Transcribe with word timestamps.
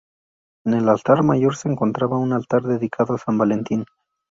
En 0.65 0.73
el 0.73 0.89
altar 0.89 1.21
mayor 1.21 1.55
se 1.55 1.69
encontraba 1.69 2.17
un 2.17 2.33
altar 2.33 2.63
dedicado 2.63 3.13
a 3.13 3.17
San 3.19 3.37
Valentín. 3.37 3.85